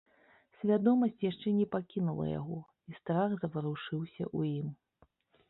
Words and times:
Свядомасць 0.59 1.25
яшчэ 1.31 1.53
не 1.57 1.67
пакінула 1.75 2.25
яго, 2.39 2.57
і 2.93 2.99
страх 3.01 3.29
заварушыўся 3.45 4.23
ў 4.37 4.57
ім. 4.59 4.67